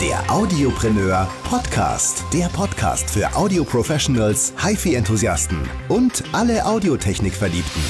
[0.00, 2.24] Der Audiopreneur Podcast.
[2.32, 7.82] Der Podcast für Audio-Professionals, HiFi-Enthusiasten und alle Audiotechnik-Verliebten.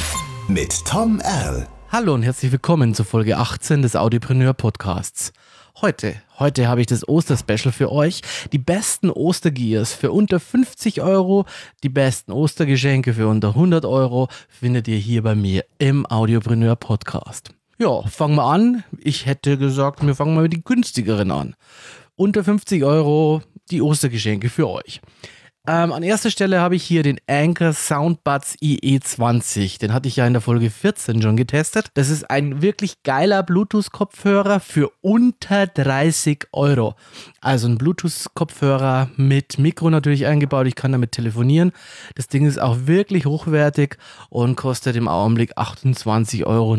[0.48, 1.68] Mit Tom Erl.
[1.92, 5.34] Hallo und herzlich willkommen zur Folge 18 des Audiopreneur Podcasts.
[5.82, 8.22] Heute, heute habe ich das Osterspecial für euch.
[8.52, 11.44] Die besten Ostergears für unter 50 Euro,
[11.82, 17.52] die besten Ostergeschenke für unter 100 Euro findet ihr hier bei mir im Audiopreneur Podcast.
[17.80, 18.82] Ja, fangen wir an.
[18.98, 21.54] Ich hätte gesagt, wir fangen mal mit den günstigeren an.
[22.18, 25.00] Unter 50 Euro die Ostergeschenke für euch.
[25.68, 29.78] Ähm, an erster Stelle habe ich hier den Anchor Soundbuds IE20.
[29.78, 31.90] Den hatte ich ja in der Folge 14 schon getestet.
[31.94, 36.96] Das ist ein wirklich geiler Bluetooth-Kopfhörer für unter 30 Euro.
[37.40, 40.66] Also ein Bluetooth-Kopfhörer mit Mikro natürlich eingebaut.
[40.66, 41.70] Ich kann damit telefonieren.
[42.16, 43.96] Das Ding ist auch wirklich hochwertig
[44.28, 46.74] und kostet im Augenblick 28,99 Euro.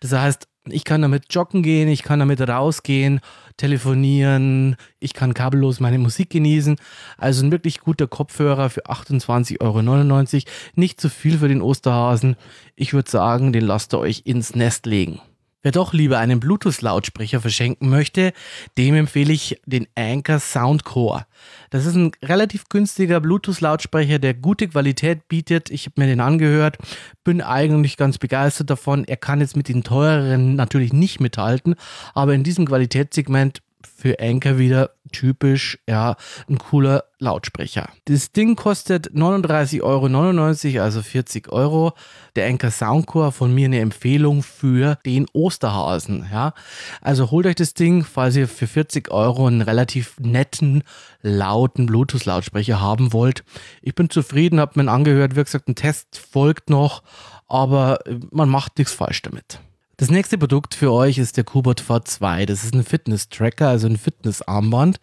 [0.00, 3.20] Das heißt, ich kann damit joggen gehen, ich kann damit rausgehen,
[3.56, 6.76] telefonieren, ich kann kabellos meine Musik genießen.
[7.16, 10.44] Also ein wirklich guter Kopfhörer für 28,99 Euro.
[10.74, 12.36] Nicht zu viel für den Osterhasen.
[12.76, 15.20] Ich würde sagen, den lasst ihr euch ins Nest legen.
[15.68, 18.32] Wer doch lieber einen Bluetooth-Lautsprecher verschenken möchte,
[18.78, 21.26] dem empfehle ich den Anchor Soundcore.
[21.68, 25.68] Das ist ein relativ günstiger Bluetooth-Lautsprecher, der gute Qualität bietet.
[25.68, 26.78] Ich habe mir den angehört,
[27.22, 29.04] bin eigentlich ganz begeistert davon.
[29.04, 31.74] Er kann jetzt mit den teureren natürlich nicht mithalten,
[32.14, 36.16] aber in diesem Qualitätssegment für Anker wieder typisch, ja,
[36.48, 37.88] ein cooler Lautsprecher.
[38.04, 41.92] Das Ding kostet 39,99 Euro, also 40 Euro.
[42.36, 46.52] Der Anker Soundcore von mir eine Empfehlung für den Osterhasen, ja.
[47.00, 50.82] Also holt euch das Ding, falls ihr für 40 Euro einen relativ netten,
[51.22, 53.44] lauten Bluetooth-Lautsprecher haben wollt.
[53.82, 57.02] Ich bin zufrieden, habe mir angehört, wie gesagt, ein Test folgt noch,
[57.48, 57.98] aber
[58.30, 59.60] man macht nichts falsch damit.
[60.00, 62.46] Das nächste Produkt für euch ist der Kubot V2.
[62.46, 65.00] Das ist ein Fitness-Tracker, also ein Fitness-Armband.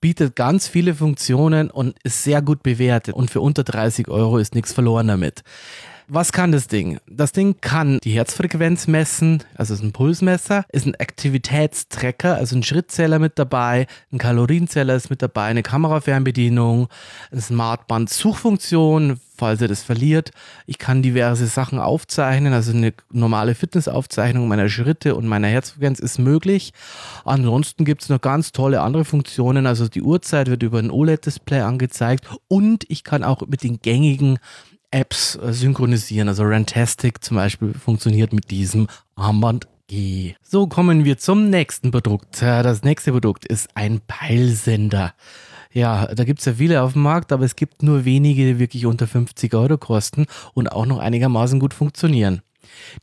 [0.00, 3.16] Bietet ganz viele Funktionen und ist sehr gut bewertet.
[3.16, 5.42] Und für unter 30 Euro ist nichts verloren damit.
[6.08, 7.00] Was kann das Ding?
[7.08, 12.62] Das Ding kann die Herzfrequenz messen, also ist ein Pulsmesser, ist ein Aktivitätstracker, also ein
[12.62, 16.86] Schrittzähler mit dabei, ein Kalorienzähler ist mit dabei, eine Kamerafernbedienung,
[17.32, 20.30] eine Smartband-Suchfunktion, falls ihr das verliert.
[20.66, 26.20] Ich kann diverse Sachen aufzeichnen, also eine normale Fitnessaufzeichnung meiner Schritte und meiner Herzfrequenz ist
[26.20, 26.72] möglich.
[27.24, 31.62] Ansonsten gibt es noch ganz tolle andere Funktionen, also die Uhrzeit wird über ein OLED-Display
[31.62, 34.38] angezeigt und ich kann auch mit den gängigen
[34.96, 36.28] Apps äh, synchronisieren.
[36.28, 40.34] Also Rantastic zum Beispiel funktioniert mit diesem Armband G.
[40.42, 42.42] So kommen wir zum nächsten Produkt.
[42.42, 45.14] Das nächste Produkt ist ein Peilsender.
[45.72, 48.58] Ja, da gibt es ja viele auf dem Markt, aber es gibt nur wenige, die
[48.58, 52.40] wirklich unter 50 Euro kosten und auch noch einigermaßen gut funktionieren.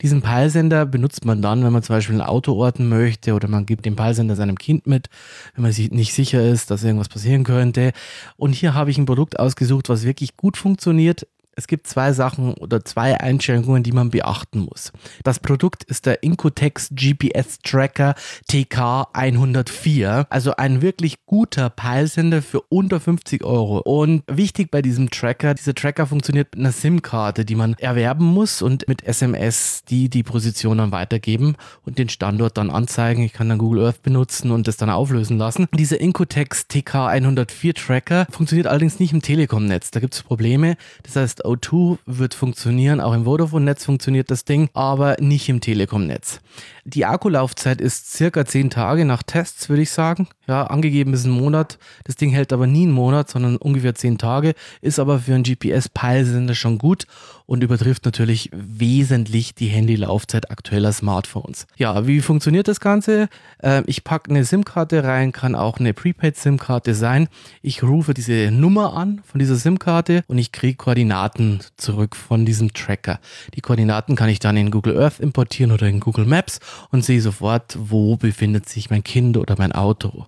[0.02, 3.64] Diesen Peilsender benutzt man dann, wenn man zum Beispiel ein Auto orten möchte oder man
[3.64, 5.08] gibt den Peilsender seinem Kind mit,
[5.54, 7.92] wenn man sich nicht sicher ist, dass irgendwas passieren könnte.
[8.36, 12.54] Und hier habe ich ein Produkt ausgesucht, was wirklich gut funktioniert, es gibt zwei Sachen
[12.54, 14.92] oder zwei Einschränkungen, die man beachten muss.
[15.22, 18.14] Das Produkt ist der Incotex GPS Tracker
[18.50, 23.78] TK104, also ein wirklich guter Peilsender für unter 50 Euro.
[23.78, 28.62] Und wichtig bei diesem Tracker, dieser Tracker funktioniert mit einer SIM-Karte, die man erwerben muss
[28.62, 33.22] und mit SMS, die die Position dann weitergeben und den Standort dann anzeigen.
[33.22, 35.66] Ich kann dann Google Earth benutzen und das dann auflösen lassen.
[35.72, 39.90] Dieser Incotex TK104 Tracker funktioniert allerdings nicht im Telekom-Netz.
[39.90, 40.76] Da gibt es Probleme.
[41.02, 46.40] Das heißt, O2 wird funktionieren, auch im Vodafone-Netz funktioniert das Ding, aber nicht im Telekom-Netz.
[46.84, 50.28] Die Akkulaufzeit ist circa 10 Tage nach Tests, würde ich sagen.
[50.46, 51.78] Ja, angegeben ist ein Monat.
[52.04, 55.44] Das Ding hält aber nie einen Monat, sondern ungefähr 10 Tage, ist aber für einen
[55.44, 57.06] GPS-Peilsender schon gut
[57.46, 61.66] und übertrifft natürlich wesentlich die Handylaufzeit aktueller Smartphones.
[61.76, 63.28] Ja, wie funktioniert das Ganze?
[63.62, 67.28] Äh, ich packe eine SIM-Karte rein, kann auch eine Prepaid-SIM-Karte sein.
[67.62, 72.72] Ich rufe diese Nummer an von dieser SIM-Karte und ich kriege Koordinaten zurück von diesem
[72.72, 73.20] Tracker.
[73.54, 76.60] Die Koordinaten kann ich dann in Google Earth importieren oder in Google Maps
[76.90, 80.26] und sehe sofort, wo befindet sich mein Kind oder mein Auto.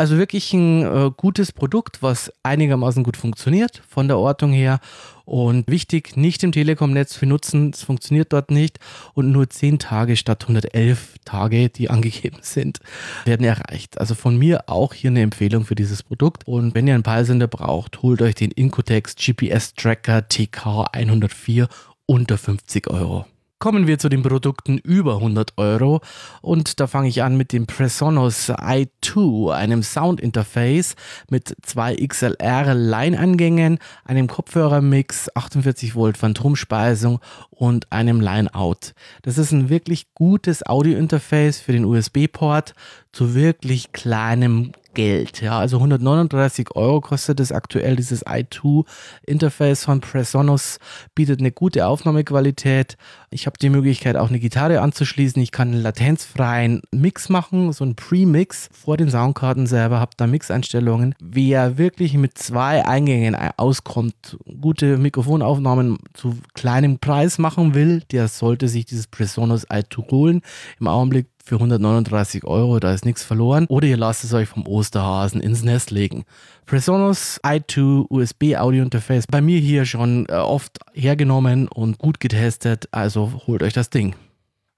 [0.00, 4.80] Also wirklich ein äh, gutes Produkt, was einigermaßen gut funktioniert von der Ortung her.
[5.26, 8.78] Und wichtig, nicht im Telekom-Netz benutzen, es funktioniert dort nicht.
[9.12, 12.80] Und nur 10 Tage statt 111 Tage, die angegeben sind,
[13.26, 14.00] werden erreicht.
[14.00, 16.48] Also von mir auch hier eine Empfehlung für dieses Produkt.
[16.48, 21.68] Und wenn ihr einen Peilsender braucht, holt euch den Incotex GPS Tracker TK 104
[22.06, 23.26] unter 50 Euro.
[23.62, 26.00] Kommen wir zu den Produkten über 100 Euro
[26.40, 30.96] und da fange ich an mit dem Presonus i2, einem Soundinterface
[31.28, 37.20] mit zwei XLR Line-Eingängen, einem Kopfhörermix, 48 Volt Phantomspeisung
[37.50, 38.94] und einem Line-Out.
[39.20, 42.72] Das ist ein wirklich gutes Audio-Interface für den USB-Port
[43.12, 45.40] zu wirklich kleinem Geld.
[45.40, 47.96] Ja, also 139 Euro kostet es aktuell.
[47.96, 50.78] Dieses i2-Interface von Presonus
[51.14, 52.96] bietet eine gute Aufnahmequalität.
[53.30, 55.40] Ich habe die Möglichkeit, auch eine Gitarre anzuschließen.
[55.40, 60.26] Ich kann einen latenzfreien Mix machen, so einen Pre-Mix vor den Soundkarten selber, habe da
[60.26, 61.14] Mixeinstellungen.
[61.20, 68.68] Wer wirklich mit zwei Eingängen auskommt, gute Mikrofonaufnahmen zu kleinem Preis machen will, der sollte
[68.68, 70.40] sich dieses Presonus i2 holen.
[70.80, 73.66] Im Augenblick für 139 Euro, da ist nichts verloren.
[73.68, 76.22] Oder ihr lasst es euch vom Osterhasen ins Nest legen.
[76.64, 82.88] Presonus i2 USB Audio Interface bei mir hier schon äh, oft hergenommen und gut getestet,
[82.92, 84.14] also holt euch das Ding.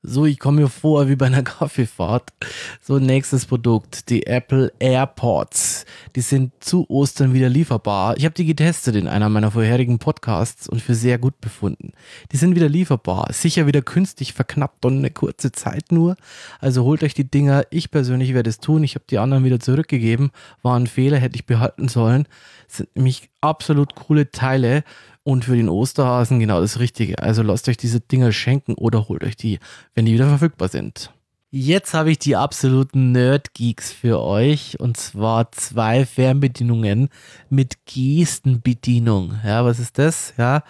[0.04, 2.32] So, ich komme mir vor wie bei einer Kaffeefahrt.
[2.80, 5.86] So, nächstes Produkt, die Apple AirPods.
[6.16, 8.16] Die sind zu Ostern wieder lieferbar.
[8.16, 11.92] Ich habe die getestet in einer meiner vorherigen Podcasts und für sehr gut befunden.
[12.32, 13.28] Die sind wieder lieferbar.
[13.32, 16.16] Sicher wieder künstlich verknappt und eine kurze Zeit nur.
[16.58, 17.64] Also holt euch die Dinger.
[17.70, 18.82] Ich persönlich werde es tun.
[18.82, 20.32] Ich habe die anderen wieder zurückgegeben.
[20.62, 22.26] War ein Fehler, hätte ich behalten sollen.
[22.66, 24.82] sind nämlich absolut coole Teile
[25.24, 27.18] und für den Osterhasen genau das Richtige.
[27.22, 29.58] Also lasst euch diese Dinger schenken oder holt euch die,
[29.94, 31.12] wenn die wieder verfügbar sind.
[31.54, 37.10] Jetzt habe ich die absoluten Nerd-Geeks für euch und zwar zwei Fernbedienungen
[37.50, 39.34] mit Gestenbedienung.
[39.44, 40.32] Ja, was ist das?
[40.38, 40.62] Ja,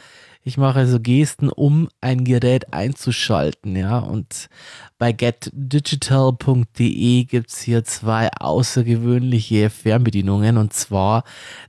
[0.44, 4.00] ich mache also Gesten, um ein Gerät einzuschalten, ja.
[4.00, 4.48] Und
[4.98, 10.58] bei getdigital.de gibt es hier zwei außergewöhnliche Fernbedienungen.
[10.58, 11.22] Und zwar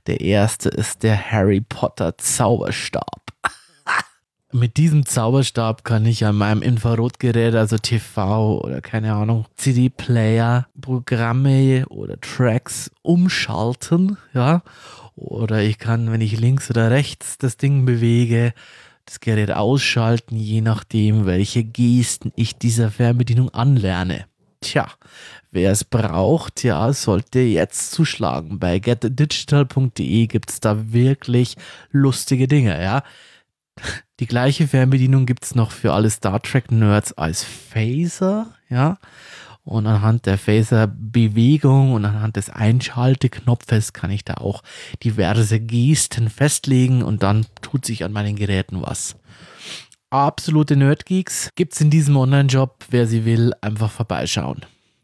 [0.08, 3.20] der erste ist der Harry Potter Zauberstab.
[4.52, 11.86] Mit diesem Zauberstab kann ich an meinem Infrarotgerät, also TV oder keine Ahnung, CD-Player, Programme
[11.90, 14.62] oder Tracks umschalten, ja.
[15.16, 18.52] Oder ich kann, wenn ich links oder rechts das Ding bewege,
[19.04, 24.26] das Gerät ausschalten, je nachdem, welche Gesten ich dieser Fernbedienung anlerne.
[24.60, 24.88] Tja,
[25.50, 28.58] wer es braucht, ja, sollte jetzt zuschlagen.
[28.58, 31.56] Bei getdigital.de gibt es da wirklich
[31.90, 33.02] lustige Dinge, ja.
[34.20, 38.98] Die gleiche Fernbedienung gibt es noch für alle Star Trek-Nerds als Phaser, ja.
[39.64, 44.62] Und anhand der Phaser-Bewegung und anhand des Einschalteknopfes kann ich da auch
[45.02, 49.16] diverse Gesten festlegen und dann tut sich an meinen Geräten was.
[50.10, 52.84] Absolute Nerdgeeks gibt's in diesem Online-Job.
[52.90, 54.60] Wer sie will, einfach vorbeischauen.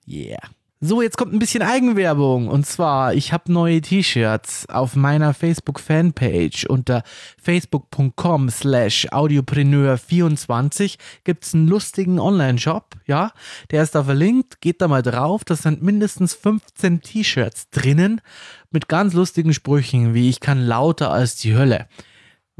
[0.07, 0.39] Yeah.
[0.83, 2.49] So, jetzt kommt ein bisschen Eigenwerbung.
[2.49, 7.03] Und zwar, ich habe neue T-Shirts auf meiner Facebook-Fanpage unter
[7.37, 13.33] facebook.com slash audiopreneur24 gibt es einen lustigen Online-Shop, ja.
[13.71, 15.45] Der ist da verlinkt, geht da mal drauf.
[15.45, 18.23] Das sind mindestens 15 T-Shirts drinnen
[18.71, 21.89] mit ganz lustigen Sprüchen, wie ich kann lauter als die Hölle.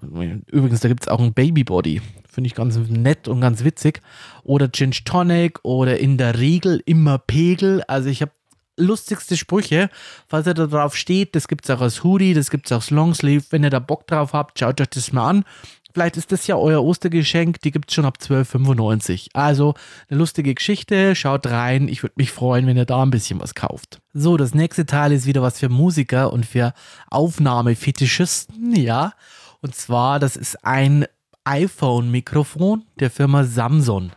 [0.03, 2.01] Übrigens, da gibt es auch ein Babybody.
[2.29, 4.01] Finde ich ganz nett und ganz witzig.
[4.45, 7.83] Oder Gin Tonic oder in der Regel immer Pegel.
[7.87, 8.33] Also ich habe
[8.77, 9.91] lustigste Sprüche.
[10.29, 12.77] Falls ihr da drauf steht, das gibt es auch als Hoodie, das gibt es auch
[12.77, 13.45] als Longsleeve.
[13.51, 15.45] Wenn ihr da Bock drauf habt, schaut euch das mal an.
[15.93, 19.31] Vielleicht ist das ja euer Ostergeschenk, die gibt es schon ab 12,95.
[19.33, 19.75] Also
[20.09, 21.89] eine lustige Geschichte, schaut rein.
[21.89, 24.01] Ich würde mich freuen, wenn ihr da ein bisschen was kauft.
[24.15, 26.75] So, das nächste Teil ist wieder was für Musiker und für
[27.11, 29.15] Aufnahmefetischisten, ja.
[29.61, 31.07] Und zwar, das ist ein
[31.45, 34.13] iPhone-Mikrofon der Firma Samsung.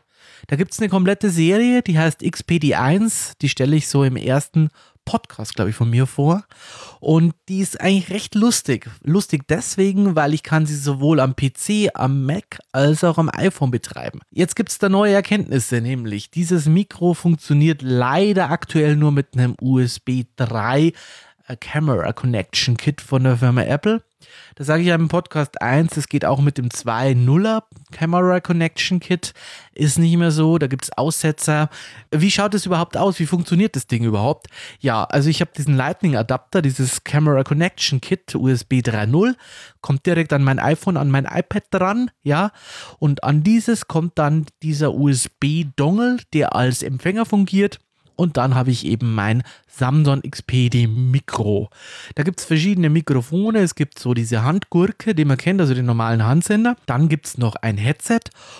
[0.47, 3.33] Da gibt es eine komplette Serie, die heißt XPD1.
[3.41, 4.69] Die stelle ich so im ersten
[5.05, 6.43] Podcast, glaube ich, von mir vor.
[6.99, 8.89] Und die ist eigentlich recht lustig.
[9.03, 13.71] Lustig deswegen, weil ich kann sie sowohl am PC, am Mac als auch am iPhone
[13.71, 14.19] betreiben.
[14.31, 19.55] Jetzt gibt es da neue Erkenntnisse, nämlich dieses Mikro funktioniert leider aktuell nur mit einem
[19.61, 20.93] USB 3
[21.59, 24.01] Camera Connection Kit von der Firma Apple.
[24.55, 28.99] Da sage ich ja im Podcast 1, es geht auch mit dem 2.0er Camera Connection
[28.99, 29.33] Kit.
[29.73, 31.69] Ist nicht mehr so, da gibt es Aussetzer.
[32.11, 33.19] Wie schaut es überhaupt aus?
[33.19, 34.47] Wie funktioniert das Ding überhaupt?
[34.79, 39.35] Ja, also ich habe diesen Lightning Adapter, dieses Camera Connection Kit USB 3.0,
[39.81, 42.51] kommt direkt an mein iPhone, an mein iPad dran, ja.
[42.99, 47.79] Und an dieses kommt dann dieser USB-Dongle, der als Empfänger fungiert.
[48.15, 51.69] Und dann habe ich eben mein Samsung XPD Mikro.
[52.15, 53.59] Da gibt es verschiedene Mikrofone.
[53.59, 56.75] Es gibt so diese Handgurke, die man kennt, also den normalen Handsender.
[56.85, 58.19] Dann gibt es noch ein Headset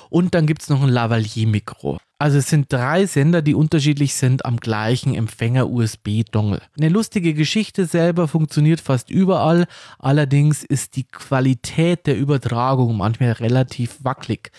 [0.09, 1.99] und dann gibt es noch ein Lavalier-Mikro.
[2.23, 6.61] Also es sind drei Sender, die unterschiedlich sind am gleichen Empfänger USB-Dongle.
[6.77, 9.65] Eine lustige Geschichte selber funktioniert fast überall,
[9.99, 14.53] allerdings ist die Qualität der Übertragung manchmal relativ wackelig.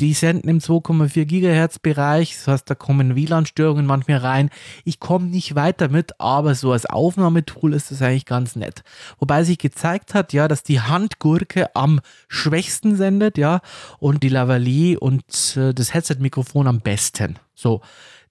[0.00, 4.48] Die senden im 2,4 GHz Bereich, das heißt, da kommen WLAN-Störungen manchmal rein.
[4.86, 8.82] Ich komme nicht weiter mit, aber so als Aufnahmetool ist das eigentlich ganz nett.
[9.18, 13.60] Wobei sich gezeigt hat, ja, dass die Handgurke am schwächsten sendet, ja,
[13.98, 15.22] und die Lavalier und
[15.58, 17.38] äh, das Headset-Mikrofon am besten testen.
[17.54, 17.80] So,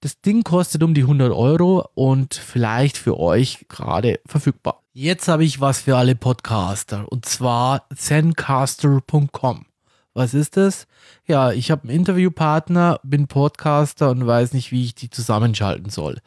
[0.00, 4.82] das Ding kostet um die 100 Euro und vielleicht für euch gerade verfügbar.
[4.92, 9.66] Jetzt habe ich was für alle Podcaster und zwar zencaster.com.
[10.12, 10.88] Was ist das?
[11.26, 16.18] Ja, ich habe einen Interviewpartner, bin Podcaster und weiß nicht, wie ich die zusammenschalten soll.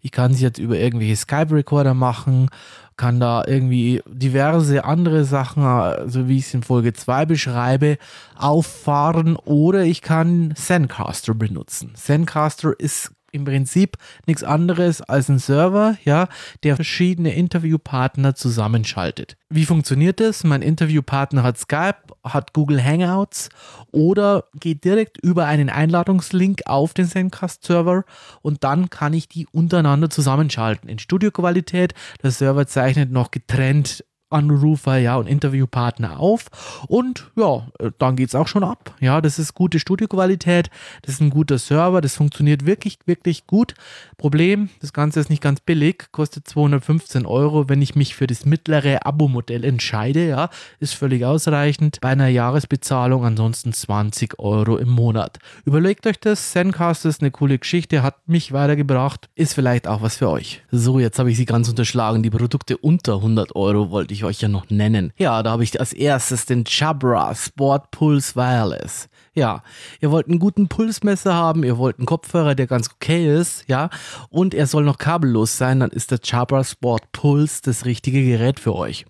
[0.00, 2.50] Ich kann sie jetzt über irgendwelche Skype-Recorder machen,
[2.96, 7.98] kann da irgendwie diverse andere Sachen, so wie ich es in Folge 2 beschreibe,
[8.36, 11.94] auffahren oder ich kann Zencaster benutzen.
[11.96, 13.96] Zencaster ist im Prinzip
[14.26, 16.28] nichts anderes als ein Server, ja,
[16.62, 19.36] der verschiedene Interviewpartner zusammenschaltet.
[19.48, 20.44] Wie funktioniert das?
[20.44, 23.48] Mein Interviewpartner hat Skype, hat Google Hangouts
[23.90, 28.04] oder geht direkt über einen Einladungslink auf den Zencast-Server
[28.42, 31.94] und dann kann ich die untereinander zusammenschalten in Studioqualität.
[32.22, 36.46] Der Server zeichnet noch getrennt Anrufer, ja, und Interviewpartner auf.
[36.88, 37.66] Und ja,
[37.98, 38.94] dann geht es auch schon ab.
[39.00, 40.70] Ja, das ist gute Studioqualität,
[41.02, 43.74] das ist ein guter Server, das funktioniert wirklich, wirklich gut.
[44.16, 48.44] Problem, das Ganze ist nicht ganz billig, kostet 215 Euro, wenn ich mich für das
[48.44, 50.48] mittlere Abo-Modell entscheide, ja,
[50.80, 51.98] ist völlig ausreichend.
[52.00, 55.38] Bei einer Jahresbezahlung ansonsten 20 Euro im Monat.
[55.64, 60.16] Überlegt euch das, Zencast ist eine coole Geschichte, hat mich weitergebracht, ist vielleicht auch was
[60.16, 60.62] für euch.
[60.70, 62.22] So, jetzt habe ich sie ganz unterschlagen.
[62.22, 65.12] Die Produkte unter 100 Euro wollte ich ich euch ja noch nennen.
[65.16, 69.08] Ja, da habe ich als erstes den Jabra Sport Pulse Wireless.
[69.34, 69.62] Ja,
[70.00, 73.88] ihr wollt einen guten Pulsmesser haben, ihr wollt einen Kopfhörer, der ganz okay ist, ja,
[74.28, 78.60] und er soll noch kabellos sein, dann ist der Jabra Sport Pulse das richtige Gerät
[78.60, 79.06] für euch.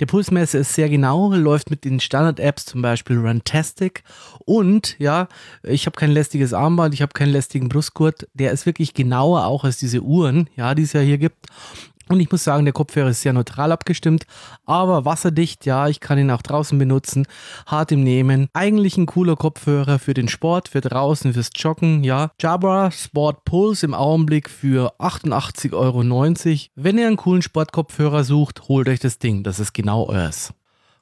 [0.00, 4.02] Der Pulsmesser ist sehr genau, läuft mit den Standard-Apps, zum Beispiel Runtastic.
[4.46, 5.28] Und ja,
[5.62, 8.26] ich habe kein lästiges Armband, ich habe keinen lästigen Brustgurt.
[8.32, 11.48] Der ist wirklich genauer auch als diese Uhren, ja, die es ja hier gibt.
[12.10, 14.26] Und ich muss sagen, der Kopfhörer ist sehr neutral abgestimmt,
[14.66, 17.24] aber wasserdicht, ja, ich kann ihn auch draußen benutzen,
[17.66, 18.48] hart im Nehmen.
[18.52, 22.32] Eigentlich ein cooler Kopfhörer für den Sport, für draußen, fürs Joggen, ja.
[22.40, 26.02] Jabra Sport Pulse im Augenblick für 88,90 Euro.
[26.74, 30.52] Wenn ihr einen coolen Sportkopfhörer sucht, holt euch das Ding, das ist genau euers.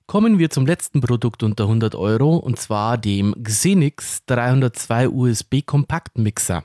[0.07, 6.65] Kommen wir zum letzten Produkt unter 100 Euro und zwar dem Xenix 302 USB Kompaktmixer.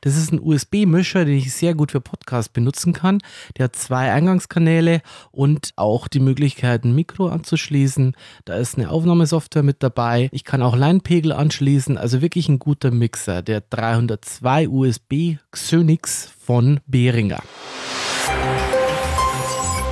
[0.00, 3.18] Das ist ein USB-Mischer, den ich sehr gut für Podcasts benutzen kann.
[3.56, 8.14] Der hat zwei Eingangskanäle und auch die Möglichkeit, ein Mikro anzuschließen.
[8.44, 10.28] Da ist eine Aufnahmesoftware mit dabei.
[10.32, 11.98] Ich kann auch Leinpegel anschließen.
[11.98, 13.42] Also wirklich ein guter Mixer.
[13.42, 17.42] Der 302 USB Xönix von Behringer.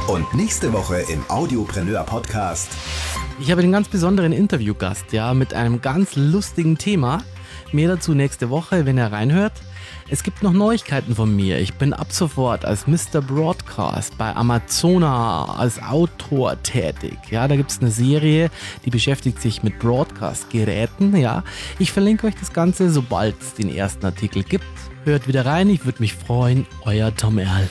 [0.08, 2.70] Und nächste Woche im Audiopreneur Podcast.
[3.40, 7.22] Ich habe einen ganz besonderen Interviewgast, ja, mit einem ganz lustigen Thema.
[7.72, 9.52] Mehr dazu nächste Woche, wenn ihr reinhört.
[10.10, 11.58] Es gibt noch Neuigkeiten von mir.
[11.58, 13.20] Ich bin ab sofort als Mr.
[13.20, 17.18] Broadcast bei Amazona als Autor tätig.
[17.30, 18.50] Ja, da gibt es eine Serie,
[18.86, 21.14] die beschäftigt sich mit Broadcast-Geräten.
[21.14, 21.44] Ja,
[21.78, 24.64] ich verlinke euch das Ganze, sobald es den ersten Artikel gibt.
[25.04, 26.66] Hört wieder rein, ich würde mich freuen.
[26.86, 27.68] Euer Tom Erl.